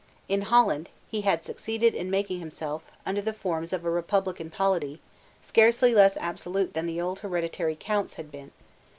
[0.27, 4.99] In Holland, he had succeeded in making himself, under the forms of a republican polity,
[5.43, 8.49] scarcely less absolute than the old hereditary Counts had been.